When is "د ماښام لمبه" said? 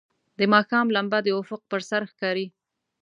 0.39-1.19